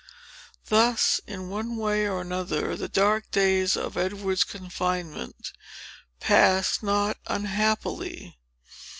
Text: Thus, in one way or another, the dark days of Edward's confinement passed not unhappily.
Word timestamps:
Thus, 0.65 1.21
in 1.27 1.47
one 1.49 1.77
way 1.77 2.07
or 2.09 2.21
another, 2.21 2.75
the 2.75 2.89
dark 2.89 3.29
days 3.29 3.77
of 3.77 3.95
Edward's 3.97 4.43
confinement 4.43 5.51
passed 6.19 6.81
not 6.81 7.17
unhappily. 7.27 8.39